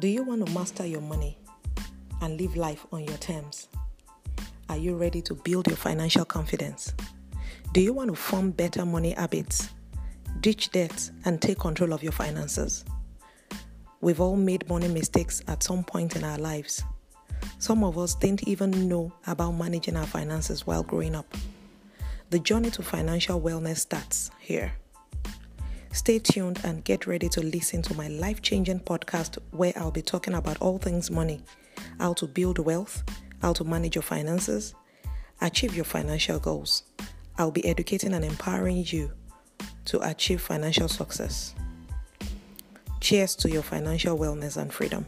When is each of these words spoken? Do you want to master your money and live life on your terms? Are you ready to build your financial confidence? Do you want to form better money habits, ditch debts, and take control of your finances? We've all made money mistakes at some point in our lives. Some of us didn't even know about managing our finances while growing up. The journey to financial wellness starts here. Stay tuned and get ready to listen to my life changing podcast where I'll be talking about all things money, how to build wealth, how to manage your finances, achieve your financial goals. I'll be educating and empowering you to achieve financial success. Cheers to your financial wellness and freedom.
Do 0.00 0.08
you 0.08 0.22
want 0.22 0.46
to 0.46 0.52
master 0.54 0.86
your 0.86 1.02
money 1.02 1.36
and 2.22 2.40
live 2.40 2.56
life 2.56 2.86
on 2.90 3.04
your 3.04 3.18
terms? 3.18 3.68
Are 4.70 4.78
you 4.78 4.96
ready 4.96 5.20
to 5.20 5.34
build 5.34 5.66
your 5.66 5.76
financial 5.76 6.24
confidence? 6.24 6.94
Do 7.74 7.82
you 7.82 7.92
want 7.92 8.08
to 8.08 8.16
form 8.16 8.50
better 8.50 8.86
money 8.86 9.10
habits, 9.10 9.68
ditch 10.40 10.70
debts, 10.70 11.12
and 11.26 11.42
take 11.42 11.58
control 11.58 11.92
of 11.92 12.02
your 12.02 12.12
finances? 12.12 12.86
We've 14.00 14.22
all 14.22 14.36
made 14.36 14.66
money 14.70 14.88
mistakes 14.88 15.42
at 15.48 15.62
some 15.62 15.84
point 15.84 16.16
in 16.16 16.24
our 16.24 16.38
lives. 16.38 16.82
Some 17.58 17.84
of 17.84 17.98
us 17.98 18.14
didn't 18.14 18.48
even 18.48 18.88
know 18.88 19.12
about 19.26 19.50
managing 19.50 19.98
our 19.98 20.06
finances 20.06 20.66
while 20.66 20.82
growing 20.82 21.14
up. 21.14 21.26
The 22.30 22.38
journey 22.38 22.70
to 22.70 22.82
financial 22.82 23.38
wellness 23.38 23.80
starts 23.80 24.30
here. 24.40 24.72
Stay 26.00 26.18
tuned 26.18 26.58
and 26.64 26.82
get 26.82 27.06
ready 27.06 27.28
to 27.28 27.42
listen 27.42 27.82
to 27.82 27.92
my 27.92 28.08
life 28.08 28.40
changing 28.40 28.80
podcast 28.80 29.36
where 29.50 29.74
I'll 29.76 29.90
be 29.90 30.00
talking 30.00 30.32
about 30.32 30.56
all 30.62 30.78
things 30.78 31.10
money, 31.10 31.42
how 31.98 32.14
to 32.14 32.26
build 32.26 32.58
wealth, 32.58 33.04
how 33.42 33.52
to 33.52 33.64
manage 33.64 33.96
your 33.96 34.02
finances, 34.02 34.74
achieve 35.42 35.76
your 35.76 35.84
financial 35.84 36.38
goals. 36.38 36.84
I'll 37.36 37.50
be 37.50 37.66
educating 37.66 38.14
and 38.14 38.24
empowering 38.24 38.82
you 38.86 39.12
to 39.84 40.00
achieve 40.08 40.40
financial 40.40 40.88
success. 40.88 41.54
Cheers 43.00 43.36
to 43.36 43.50
your 43.50 43.62
financial 43.62 44.16
wellness 44.16 44.56
and 44.56 44.72
freedom. 44.72 45.04